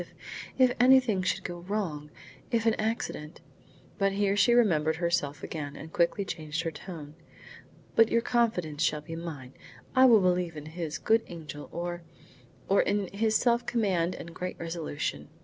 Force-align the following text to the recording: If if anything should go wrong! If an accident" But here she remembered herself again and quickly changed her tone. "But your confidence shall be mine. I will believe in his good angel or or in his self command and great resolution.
If 0.01 0.15
if 0.57 0.71
anything 0.79 1.21
should 1.21 1.43
go 1.43 1.59
wrong! 1.59 2.09
If 2.49 2.65
an 2.65 2.73
accident" 2.79 3.39
But 3.99 4.13
here 4.13 4.35
she 4.35 4.51
remembered 4.55 4.95
herself 4.95 5.43
again 5.43 5.75
and 5.75 5.93
quickly 5.93 6.25
changed 6.25 6.63
her 6.63 6.71
tone. 6.71 7.13
"But 7.95 8.09
your 8.09 8.21
confidence 8.21 8.81
shall 8.81 9.01
be 9.01 9.15
mine. 9.15 9.53
I 9.95 10.05
will 10.05 10.21
believe 10.21 10.57
in 10.57 10.65
his 10.65 10.97
good 10.97 11.21
angel 11.27 11.69
or 11.71 12.01
or 12.67 12.81
in 12.81 13.09
his 13.13 13.35
self 13.35 13.67
command 13.67 14.15
and 14.15 14.33
great 14.33 14.57
resolution. 14.59 15.29